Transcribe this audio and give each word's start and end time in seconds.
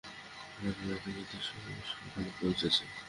গান 0.61 0.75
গাইতে 0.87 1.09
গাইতে 1.15 1.35
ও 1.37 1.41
সেইখানে 1.47 2.29
পৌঁচেছে। 2.39 2.83